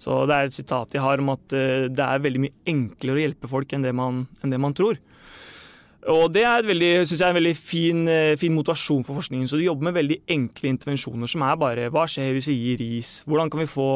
[0.00, 3.20] Så det er et sitat jeg har om at eh, det er veldig mye enklere
[3.20, 5.00] å hjelpe folk enn det man, enn det man tror.
[6.12, 9.48] Og det er, veldig, synes jeg er en veldig fin, eh, fin, motivasjon for forskningen.
[9.50, 12.82] Så de jobber med veldig enkle intervensjoner som er bare hva skjer hvis vi gir
[12.82, 13.14] ris?
[13.26, 13.88] Hvordan kan vi få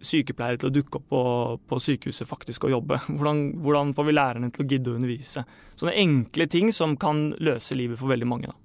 [0.00, 1.24] sykepleiere til å dukke opp på,
[1.68, 3.00] på sykehuset faktisk og jobbe?
[3.18, 5.44] Hvordan, hvordan, får vi lærerne til å gidde å undervise?
[5.76, 8.48] Sånne enkle ting som kan løse livet for veldig mange.
[8.48, 8.56] da.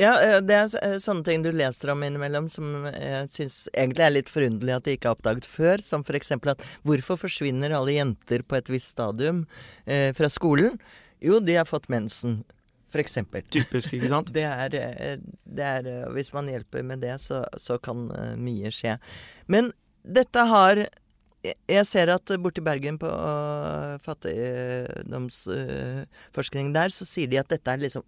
[0.00, 4.06] Ja, eh, det er eh, sånne ting du leser om innimellom som jeg syns egentlig
[4.06, 5.84] er litt forunderlig at de ikke har oppdaget før.
[5.84, 6.32] Som f.eks.
[6.36, 9.44] at hvorfor forsvinner alle jenter på et visst stadium
[9.84, 10.80] eh, fra skolen?
[11.24, 12.32] Jo, de har fått mensen.
[12.90, 13.42] For eksempel.
[13.54, 14.28] Typisk, ikke sant?
[14.36, 15.82] Det er, eh, det er
[16.14, 18.98] Hvis man hjelper med det, så, så kan uh, mye skje.
[19.46, 20.76] Men dette har
[21.40, 23.08] jeg ser at borti Bergen på
[24.04, 28.04] fattigdomsforskning der, så sier de at dette er liksom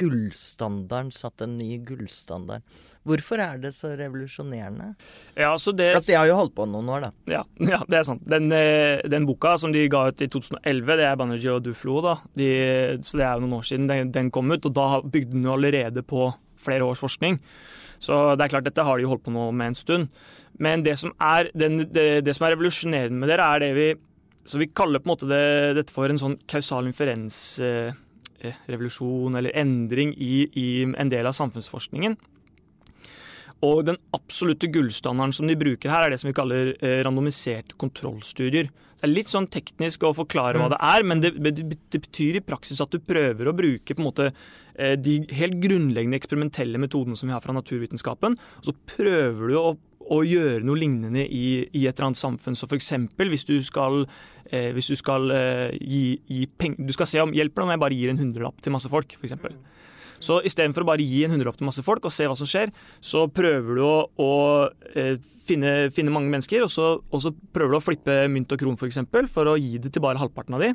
[0.00, 2.62] gullstandarden, satt en ny gullstandard.
[3.04, 4.94] Hvorfor er det så revolusjonerende?
[5.36, 5.90] Ja, altså det...
[5.92, 7.10] Altså, de har jo holdt på noen år, da.
[7.28, 7.42] Ja,
[7.74, 8.24] ja det er sant.
[8.28, 11.98] Den, eh, den, boka som de ga ut i 2011, det er Banerjee og Duflo,
[12.04, 12.16] da.
[12.38, 12.48] De,
[13.04, 15.44] så det er jo noen år siden den, den kom ut, og da bygde den
[15.44, 16.30] jo allerede på
[16.64, 17.36] flere års forskning.
[18.00, 20.08] Så det er klart, dette har de jo holdt på nå med en stund.
[20.60, 23.88] Men det som er, den, det, det som er revolusjonerende med dere, er det vi
[24.44, 25.44] Så vi kaller på en måte det,
[25.76, 27.58] dette for en sånn kausal inferens.
[27.64, 27.92] Eh,
[28.68, 32.18] revolusjon eller endring i, i en del av samfunnsforskningen.
[33.64, 37.78] Og den absolutte gullstandarden som de bruker her, er det som vi kaller eh, randomiserte
[37.80, 38.68] kontrollstudier.
[38.68, 40.74] Det er litt sånn teknisk å forklare hva mm.
[40.74, 41.32] det er, men det,
[41.94, 47.18] betyr i praksis at du prøver å bruke måte eh, de helt grunnleggende eksperimentelle metodene
[47.18, 49.66] som vi har fra naturvitenskapen, og så prøver du å
[50.12, 52.56] å gjøre noe lignende i, i, et eller annet samfunn.
[52.58, 52.90] Så f.eks.
[53.16, 54.02] hvis du skal,
[54.50, 57.72] eh, hvis du skal eh, gi, gi penger Du skal se om hjelper det om
[57.74, 59.38] jeg bare gir en hundrelapp til masse folk, f.eks.
[60.22, 62.72] Så istedenfor å bare gi en hundrelapp til masse folk og se hva som skjer,
[63.04, 64.30] så prøver du å, å
[64.94, 68.60] eh, finne, finne, mange mennesker, og så, og så, prøver du å flippe mynt og
[68.60, 68.84] kron f.eks.
[68.84, 70.72] For, eksempel, for å gi det til bare halvparten av de.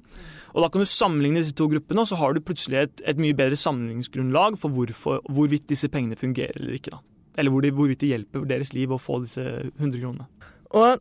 [0.53, 3.21] Og Da kan du sammenligne disse to gruppene, og så har du plutselig et, et
[3.21, 6.97] mye bedre sammenligningsgrunnlag for hvorfor, hvorvidt disse pengene fungerer eller ikke.
[6.97, 7.03] da.
[7.39, 10.27] Eller hvor de, hvorvidt det hjelper deres liv å få disse 100 kronene.
[10.75, 10.99] Og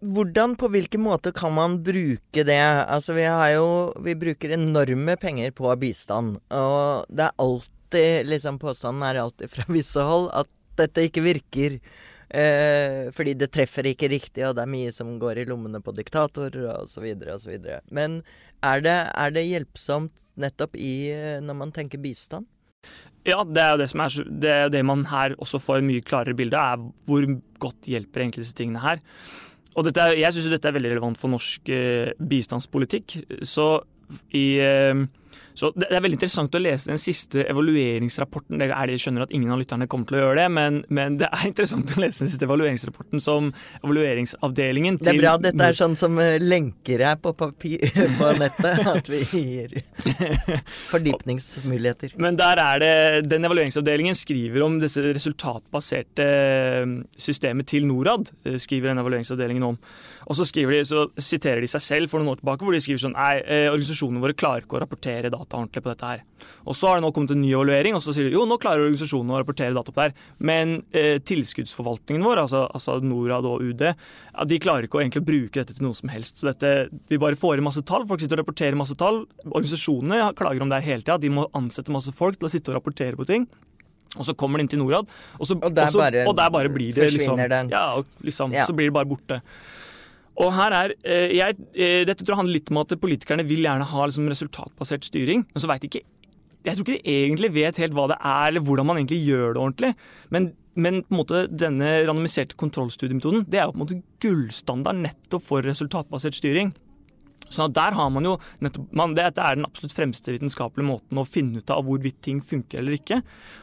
[0.00, 2.60] hvordan, på hvilken måte kan man bruke det?
[2.60, 6.38] Altså, vi har jo Vi bruker enorme penger på bistand.
[6.50, 11.78] Og det er alltid liksom Påstanden er alltid fra visse hold at dette ikke virker.
[12.28, 15.94] Eh, fordi det treffer ikke riktig, og det er mye som går i lommene på
[15.94, 17.06] diktatorer osv.
[17.32, 17.54] osv.
[17.94, 18.20] Men
[18.66, 22.50] er det, er det hjelpsomt nettopp i når man tenker bistand?
[23.26, 26.36] Ja, det er jo det som er det, det man her også får mye klarere
[26.38, 27.26] bilde av, er hvor
[27.62, 29.00] godt hjelper egentlig disse tingene her.
[29.76, 33.18] Og dette, jeg syns dette er veldig relevant for norsk eh, bistandspolitikk.
[33.44, 33.68] Så
[34.32, 35.04] i eh,
[35.56, 38.60] så Det er veldig interessant å lese den siste evalueringsrapporten.
[38.60, 40.82] Det er det jeg skjønner at ingen av lytterne kommer til å gjøre det, men,
[40.92, 43.48] men det er interessant å lese den siste evalueringsrapporten som
[43.80, 47.80] evalueringsavdelingen til Det er bra at dette er sånn som eh, lenker er på, papir,
[48.20, 49.78] på nettet, at vi gir
[50.92, 52.18] fordypningsmuligheter.
[52.20, 52.92] Men der er det
[53.30, 56.84] Den evalueringsavdelingen skriver om disse resultatbaserte eh,
[57.16, 59.80] systemet til Norad, eh, skriver den evalueringsavdelingen om.
[60.26, 63.06] Og så, de, så, siterer de seg selv for noen år tilbake, hvor de skriver
[63.06, 63.38] sånn Nei,
[63.70, 66.22] organisasjonene våre klarer ikke å rapportere data ordentlig på dette her.
[66.66, 68.58] Og så har det nå kommet en ny evaluering, og så sier de jo, nå
[68.62, 70.16] klarer organisasjonen å rapportere data på det her.
[70.50, 75.24] Men eh, tilskuddsforvaltningen vår, altså, altså, Norad og UD, ja, de klarer ikke å egentlig
[75.28, 76.40] bruke dette til noe som helst.
[76.40, 76.74] Så dette,
[77.10, 79.24] vi bare får inn masse tall, folk sitter og rapporterer masse tall.
[79.46, 82.72] Organisasjonene klager om det her hele tida, de må ansette masse folk til å sitte
[82.72, 83.48] og rapportere på ting.
[84.16, 86.36] Og så kommer det inn til Norad, og, så, og, der, og, så, bare, og
[86.38, 87.72] der bare blir det liksom, den.
[87.72, 87.88] ja,
[88.24, 88.64] liksom, ja.
[88.68, 89.40] Så blir det bare borte.
[90.42, 93.64] Og her er, eh, jeg, eh, Dette tror jeg handler litt om at politikerne vil
[93.64, 96.04] gjerne ha liksom, resultatbasert styring, men så veit ikke
[96.66, 99.54] Jeg tror ikke de egentlig vet helt hva det er, eller hvordan man egentlig gjør
[99.54, 99.94] det ordentlig.
[100.34, 104.98] Men, men på en måte denne randomiserte kontrollstudiemetoden det er jo på en måte gullstandard
[104.98, 106.74] nettopp for resultatbasert styring.
[107.48, 111.26] Så der har man jo nettopp, man, Det er den absolutt fremste vitenskapelige måten å
[111.28, 113.20] finne ut av hvorvidt ting funker eller ikke.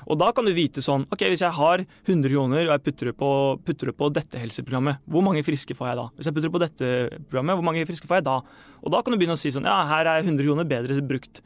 [0.08, 3.12] Og da kan du vite sånn OK, hvis jeg har 100 kroner og jeg putter
[3.12, 3.32] det på,
[3.66, 6.08] putter det på dette helseprogrammet, hvor mange friske får jeg da?
[6.16, 6.92] Hvis jeg putter det på dette
[7.28, 8.38] programmet, hvor mange friske får jeg da?
[8.84, 11.44] Og da kan du begynne å si sånn Ja, her er 100 kroner bedre brukt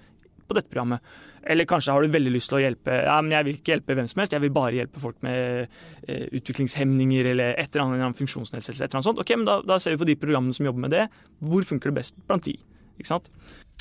[0.47, 1.01] på dette programmet.
[1.43, 3.97] Eller kanskje har du veldig lyst til å hjelpe Ja, men jeg vil ikke hjelpe
[3.97, 5.67] hvem som helst, jeg vil bare hjelpe folk med
[6.07, 8.83] eh, utviklingshemninger eller et eller annet, annet funksjonsnedsettelse.
[8.83, 9.21] Et eller annet sånt.
[9.23, 11.05] Ok, men da, da, ser vi på de programmene som jobber med det.
[11.43, 12.57] Hvor funker det best blant de?
[12.97, 13.31] Ikke sant?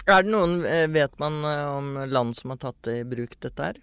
[0.06, 3.70] Er det noen, eh, Vet man eh, om land som har tatt i bruk dette
[3.70, 3.80] her?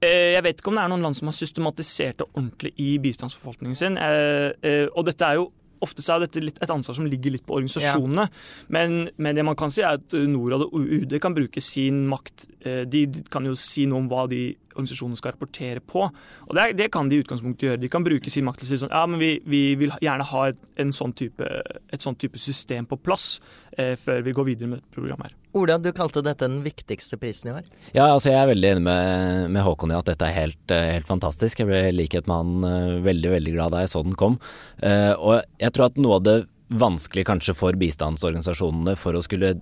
[0.00, 2.90] Eh, jeg vet ikke om det er noen land som har systematisert det ordentlig i
[3.02, 3.98] bistandsforvaltningen sin.
[3.98, 5.50] Og dette er jo
[5.84, 8.28] ofte så er dette litt, et ansvar som ligger litt på organisasjonene.
[8.28, 8.66] Ja.
[8.74, 12.48] Men, men, det man kan si er at Norad og UD kan bruke sin makt.
[12.60, 14.42] Eh, de, de kan jo si noe om hva de
[14.78, 16.06] organisasjonene skal rapportere på.
[16.46, 17.82] Og det, det, kan de i utgangspunktet gjøre.
[17.82, 20.26] De kan bruke sin makt til å si sånn ja, men vi, vi vil gjerne
[20.30, 20.62] ha et,
[20.96, 21.48] sånn type,
[21.92, 23.36] et sånn type system på plass
[23.76, 25.36] eh, før vi går videre med dette programmet her.
[25.58, 27.64] Ola, du kalte dette den viktigste prisen i år?
[27.96, 30.92] Ja, altså jeg er veldig enig med, med Håkon i at dette er helt, eh,
[30.98, 31.62] helt, fantastisk.
[31.62, 34.38] Jeg ble i likhet med han eh, veldig, veldig glad da jeg så den kom.
[34.82, 36.36] Uh, og jeg tror at noe av det
[36.68, 39.56] vanskelig kanskje for bistandsorganisasjonene for å skulle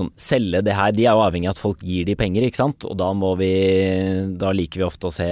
[0.00, 0.92] sånn, selge det her.
[0.94, 2.86] De er jo avhengig av at folk gir de penger, ikke sant.
[2.88, 3.52] Og da må vi
[4.38, 5.28] Da liker vi ofte å se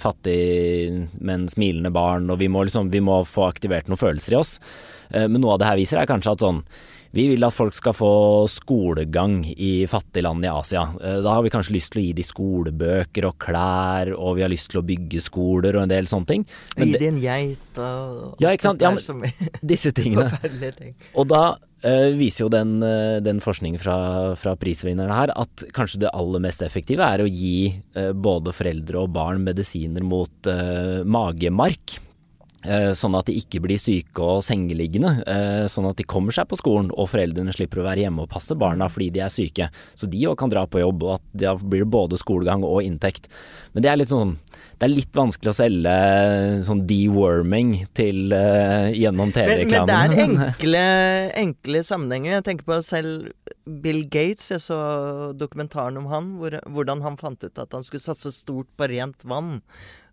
[0.00, 4.40] fattig, men smilende barn, og vi må liksom Vi må få aktivert noen følelser i
[4.40, 4.58] oss.
[5.12, 6.62] Men noe av det her viser er kanskje at sånn
[7.16, 8.12] vi vil at folk skal få
[8.52, 10.84] skolegang i fattige land i Asia.
[11.00, 14.44] Eh, da har vi kanskje lyst til å gi de skolebøker og klær, og vi
[14.44, 16.44] har lyst til å bygge skoler og en del sånne ting.
[16.76, 18.84] Men gi de en geit og Ja, ikke sant.
[18.84, 19.32] Ja, men,
[19.72, 20.28] disse tingene.
[21.16, 23.98] Og da uh, viser jo den, uh, den forskningen fra,
[24.40, 29.06] fra, prisvinnerne her at kanskje det aller mest effektive er å gi uh, både foreldre
[29.06, 30.52] og barn medisiner mot
[31.08, 31.98] magemark.
[32.66, 35.12] Eh, sånn at de ikke blir syke og sengeliggende.
[35.30, 38.32] Eh, sånn at de kommer seg på skolen og foreldrene slipper å være hjemme og
[38.32, 39.68] passe barna fordi de er syke.
[39.94, 42.82] Så de òg kan dra på jobb, og at da blir det både skolegang og
[42.82, 43.30] inntekt.
[43.74, 44.34] Men det er litt sånn
[44.78, 45.92] det er litt vanskelig å selge
[46.66, 49.88] sånn deworming til uh, gjennom TV-reklamen.
[49.90, 50.82] Men, men, det er enkle,
[51.42, 52.36] enkle, sammenhenger.
[52.36, 53.32] Jeg tenker på selv
[53.82, 54.52] Bill Gates.
[54.54, 54.78] Jeg så
[55.34, 59.26] dokumentaren om han, hvor, hvordan han fant ut at han skulle satse stort på rent
[59.26, 59.58] vann.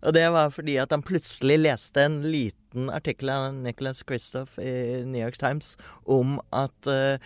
[0.02, 5.04] Og det var fordi at han plutselig leste en liten artikkel av Nicholas Kristoff i
[5.06, 5.76] New York Times
[6.10, 7.22] om at uh,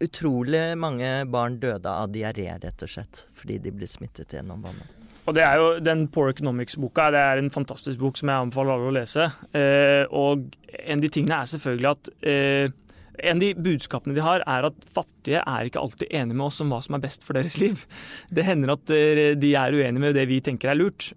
[0.00, 3.26] utrolig mange barn døde av diaré, rett og slett.
[3.36, 4.99] Fordi de ble smittet gjennom vannet.
[5.30, 8.74] Og det er jo Den Poor Economics-boka det er en fantastisk bok som jeg anbefaler
[8.74, 9.28] alle å lese.
[9.54, 10.48] Eh, og
[10.80, 12.72] en av de tingene er selvfølgelig at eh,
[13.20, 16.58] en av de budskapene de har, er at fattige er ikke alltid enige med oss
[16.64, 17.84] om hva som er best for deres liv.
[18.32, 21.12] Det hender at eh, de er uenige med det vi tenker er lurt.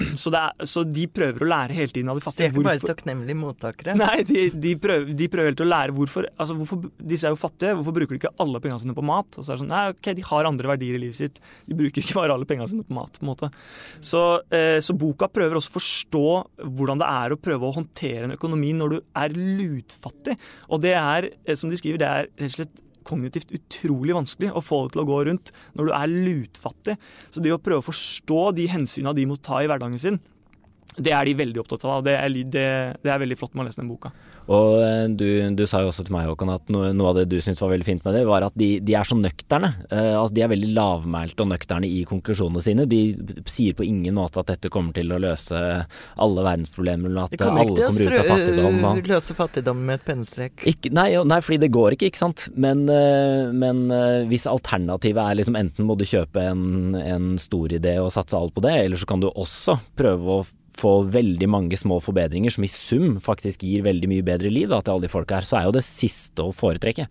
[0.20, 2.50] Så, er, så, de prøver å lære hele tiden av de fattige.
[2.50, 3.94] Så de er ikke bare takknemlige mottakere?
[3.98, 7.40] Nei, de, de, prøver, de prøver helt å lære hvorfor, altså hvorfor Disse er jo
[7.40, 9.38] fattige, hvorfor bruker de ikke alle pengene sine på mat?
[9.38, 11.40] Og så er det sånn, nei, ok, De har andre verdier i livet sitt.
[11.68, 13.16] De bruker ikke bare alle pengene sine på mat.
[13.18, 13.50] på en måte.
[14.10, 14.24] Så,
[14.56, 16.26] eh, så boka prøver også å forstå
[16.66, 20.36] hvordan det er å prøve å håndtere en økonomi når du er lutfattig.
[20.70, 24.52] Og det er, eh, som de skriver, det er rett og slett kognitivt utrolig vanskelig
[24.54, 26.98] å få det til å gå rundt når du er lutfattig.
[27.30, 30.20] Så det å prøve å forstå de hensynene de må ta i hverdagen sin,
[30.98, 32.02] det er de veldig opptatt av.
[32.04, 32.66] Det er, det,
[33.04, 34.10] det er veldig flott med å lese den boka.
[34.50, 37.28] Og eh, du, du, sa jo også til meg, Håkon, at noe, noe av det
[37.30, 39.70] du syntes var veldig fint med det, var at de, de er så nøkterne.
[39.92, 42.88] Uh, altså de er veldig lavmælte og nøkterne i konklusjonene sine.
[42.90, 43.00] De
[43.50, 45.60] sier på ingen måte at dette kommer til å løse
[46.20, 48.80] alle verdensproblemer, eller at alle kommer ut av fattigdom.
[48.90, 49.10] Og...
[49.14, 50.66] løse fattigdom med et pennestrek.
[50.74, 52.48] Ikke, nei, nei, fordi det går ikke, ikke sant.
[52.58, 57.70] Men, uh, men uh, hvis alternativet er liksom enten må du kjøpe en, en stor
[57.78, 60.42] idé og satse alt på det, eller så kan du også prøve å
[60.80, 64.80] få veldig mange små forbedringer som i sum faktisk gir veldig mye bedre liv da,
[64.80, 67.06] til alle de folka her, så er jo det siste å foretrekke.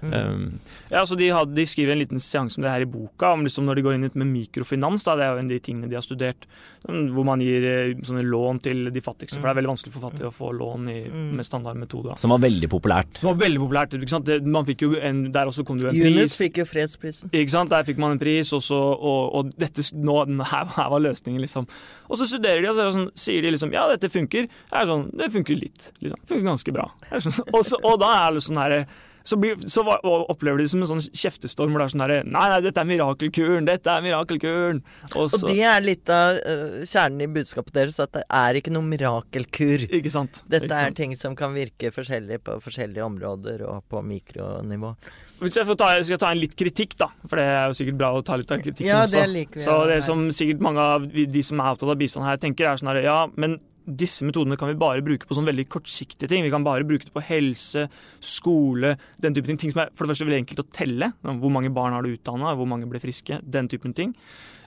[0.00, 0.12] Mm.
[0.12, 3.32] Um, ja, så de, had, de, skriver en liten seanse om det her i boka,
[3.34, 5.04] om liksom når de går inn med mikrofinans.
[5.06, 6.46] Da, det er jo en av de tingene de har studert,
[6.84, 9.40] sånn, hvor man gir eh, sånne lån til de fattigste.
[9.40, 11.26] For det er veldig vanskelig for fattige å få lån i, mm.
[11.38, 12.18] med standardmetode.
[12.22, 13.20] Som var veldig populært.
[13.22, 14.28] Som var veldig populært, ikke sant?
[14.28, 16.38] Det, man fikk jo en, Der også kom det jo en Yunus pris.
[16.44, 17.32] fikk jo fredsprisen.
[17.34, 21.04] Ikke sant, Der fikk man en pris, også, og, og, dette nå, her, her, var
[21.04, 21.68] løsningen, liksom.
[22.08, 24.48] Og så studerer de, og så sånn, sier de liksom ja, dette funker.
[24.48, 26.22] Det, er sånn, det funker litt, liksom.
[26.22, 26.88] Det funker ganske bra.
[27.18, 28.86] Sånn, og, så, og da er det sånn herre
[29.28, 32.18] så, blir, så opplever de det som en sånn kjeftestorm hvor det er sånn herre
[32.24, 33.68] Nei, nei, dette er mirakelkuren!
[33.68, 34.80] Dette er mirakelkuren!
[35.12, 38.72] Og, og, det er litt av uh, kjernen i budskapet deres, at det er ikke
[38.72, 39.84] noe mirakelkur.
[39.98, 40.42] Ikke sant?
[40.48, 44.94] Dette ikke er ting som kan virke forskjellig på forskjellige områder og på mikronivå.
[45.38, 47.98] Hvis jeg får ta, skal ta en litt kritikk, da, for det er jo sikkert
[48.00, 49.20] bra å ta litt av kritikken ja, også.
[49.20, 52.26] Det liker vi, så det som sikkert mange av de som er opptatt av bistand
[52.26, 55.48] her, tenker, er sånn herre Ja, men disse metodene kan vi bare bruke på sånn
[55.48, 56.44] veldig kortsiktige ting.
[56.46, 57.86] Vi kan bare bruke det på helse,
[58.20, 59.60] skole, den type ting.
[59.60, 61.12] Ting som er for det første veldig enkelt å telle.
[61.24, 63.40] Hvor mange barn har du utdanna, hvor mange ble friske?
[63.42, 64.14] Den typen ting.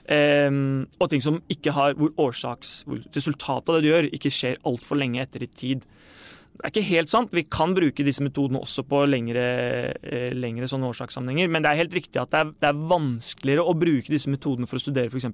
[0.02, 4.32] Um, og ting som ikke har hvor årsaks, hvor resultatet av det du gjør, ikke
[4.34, 5.86] skjer altfor lenge etter i tid.
[6.52, 7.32] Det er ikke helt sant.
[7.34, 9.44] Vi kan bruke disse metodene også på lengre,
[10.04, 11.48] eh, lengre sånne årsakssammenhenger.
[11.50, 14.68] Men det er helt riktig at det er, det er vanskeligere å bruke disse metodene
[14.68, 15.26] for å studere f.eks.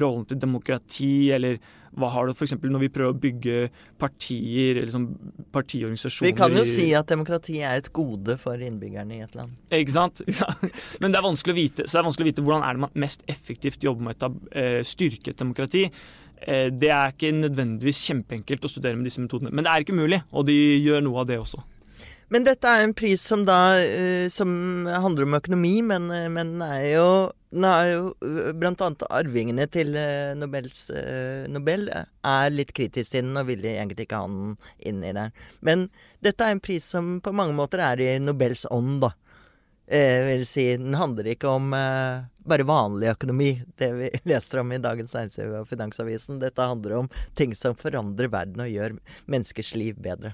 [0.00, 1.60] rollen til demokrati, eller
[1.94, 2.56] hva har det f.eks.
[2.58, 3.58] når vi prøver å bygge
[4.00, 5.06] partier, eller sånn
[5.54, 9.54] partiorganisasjoner Vi kan jo si at demokrati er et gode for innbyggerne i et land.
[9.70, 10.24] Ikke sant?
[11.04, 12.86] Men det er vanskelig å vite, så det er vanskelig å vite hvordan er det
[12.88, 15.86] man mest effektivt jobber med å eh, styrke et demokrati.
[16.46, 19.96] Eh, det er ikke nødvendigvis kjempeenkelt å studere med disse metodene, men det er ikke
[19.96, 21.62] umulig, og de gjør noe av det også.
[22.32, 24.50] Men dette er en pris som da eh, som
[24.88, 27.08] handler om økonomi, men, den men er jo
[27.54, 29.92] Den er jo blant annet arvingene til
[30.34, 30.88] Nobels,
[31.54, 35.30] Nobel er litt kritisk til den og ville egentlig ikke ha den inn i der.
[35.62, 35.84] Men
[36.18, 39.12] dette er en pris som på mange måter er i Nobels ånd, da.
[39.86, 44.72] Eh, vil si, den handler ikke om eh, bare vanlig økonomi, det vi leser om
[44.72, 46.40] i Dagens Næringsliv og Finansavisen.
[46.40, 48.96] Dette handler om ting som forandrer verden og gjør
[49.28, 50.32] menneskers liv bedre.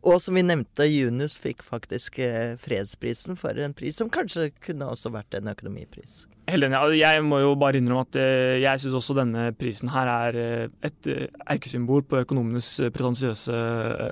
[0.00, 4.88] Og som vi nevnte, Junus fikk faktisk eh, fredsprisen for en pris som kanskje kunne
[4.88, 6.22] også vært en økonomipris.
[6.50, 6.78] Helene.
[6.80, 10.38] Altså, Jeg må jo bare innrømme at eh, jeg syns også denne prisen her er
[10.40, 11.10] eh, et
[11.52, 13.60] erkesymbol på økonomenes pretensiøse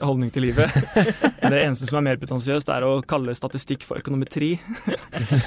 [0.04, 0.76] holdning til livet.
[1.48, 4.58] Det eneste som er mer pretensiøst, er å kalle statistikk for økonometri.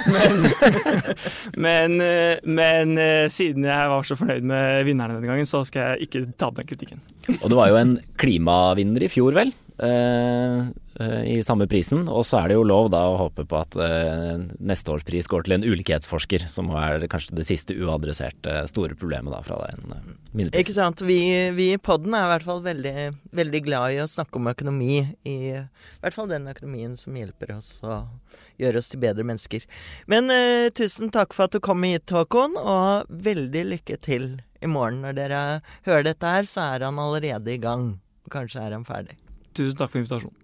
[0.15, 0.49] men
[1.67, 1.99] men,
[2.49, 2.97] men
[3.29, 6.57] siden jeg var så fornøyd med vinnerne denne gangen, så skal jeg ikke ta opp
[6.57, 7.03] den kritikken.
[7.37, 9.53] Og det var jo en klimavinner i fjor, vel?
[9.83, 10.67] Eh,
[10.99, 12.05] eh, I samme prisen.
[12.09, 15.29] Og så er det jo lov da å håpe på at eh, neste års pris
[15.31, 19.95] går til en ulikhetsforsker, som er kanskje det siste uadresserte store problemet da fra den
[19.97, 21.03] eh, Ikke sant.
[21.05, 21.19] Vi,
[21.57, 22.95] vi i podden er i hvert fall veldig,
[23.41, 25.01] veldig glad i å snakke om økonomi.
[25.27, 28.03] I, I hvert fall den økonomien som hjelper oss å
[28.61, 29.65] gjøre oss til bedre mennesker.
[30.11, 34.69] Men eh, tusen takk for at du kom hit, Håkon, og veldig lykke til i
[34.69, 35.01] morgen.
[35.05, 35.41] Når dere
[35.87, 37.95] hører dette her, så er han allerede i gang.
[38.31, 39.17] Kanskje er han ferdig.
[39.53, 40.37] Tusen takk for invitasjonen.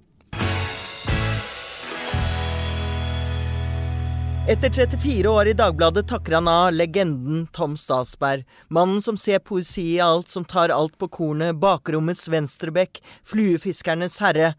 [4.47, 8.45] Etter 34 år i Dagbladet takker han av legenden Tom Statsberg.
[8.71, 14.53] Mannen som ser poesi i alt, som tar alt på kornet, bakrommets venstrebekk, fluefiskernes herre.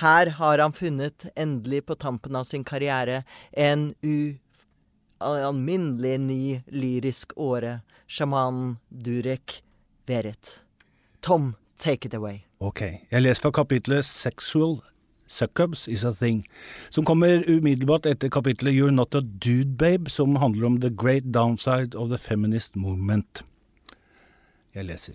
[0.00, 3.22] Her har han funnet, endelig på tampen av sin karriere,
[3.52, 3.92] en
[5.20, 7.80] ualminnelig ny lyrisk åre.
[8.08, 9.60] Sjamanen Durek
[10.08, 10.64] Verrett.
[11.20, 12.44] Tom, take it away.
[12.60, 14.80] Ok, jeg leser fra kapitlet Sexual
[15.28, 16.46] Suckups is a Thing,
[16.90, 21.34] som kommer umiddelbart etter kapitlet You're Not a Dude Babe, som handler om The Great
[21.34, 23.44] Downside of the Feminist Movement.
[24.74, 25.12] Jeg leser.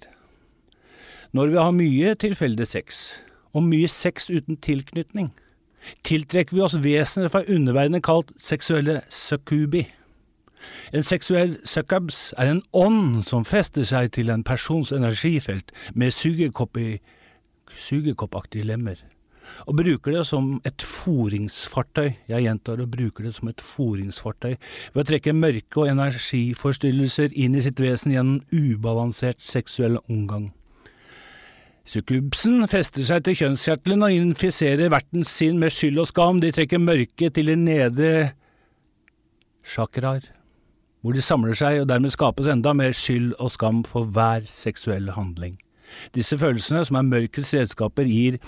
[1.34, 3.18] Når vi har mye tilfeldig sex,
[3.54, 5.32] og mye sex uten tilknytning,
[6.06, 9.88] tiltrekker vi oss vesener fra underverdenen kalt seksuelle succubi.
[10.94, 16.78] En seksuell succubs er en ånd som fester seg til en persons energifelt med sugekopp
[17.74, 19.00] sugekoppaktige lemmer,
[19.66, 24.56] og bruker det som et foringsfartøy, jeg gjentar og bruker det som et foringsfartøy,
[24.94, 30.52] ved å trekke mørke og energiforstyrrelser inn i sitt vesen gjennom ubalansert seksuell omgang.
[31.84, 36.80] Sukkubsen fester seg til kjønnskjertelen og infiserer verten sin med skyld og skam, de trekker
[36.80, 38.14] mørket til de nede
[39.68, 40.24] chakraer,
[41.04, 45.12] hvor de samler seg og dermed skapes enda mer skyld og skam for hver seksuell
[45.18, 45.58] handling.
[46.16, 48.40] Disse følelsene, som er mørkets redskaper, gir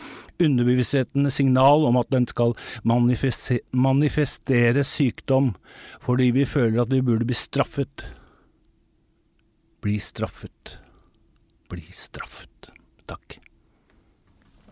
[0.41, 2.55] underbevisstheten signal om at den skal
[2.87, 5.53] manifeste- manifestere sykdom,
[6.01, 8.07] fordi vi føler at vi burde bli straffet.
[9.81, 10.79] Bli straffet.
[11.69, 12.71] Bli straffet.
[13.05, 13.37] Takk.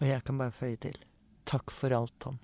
[0.01, 0.97] Og jeg kan bare føye til.
[1.45, 2.39] Takk for alt, Tom.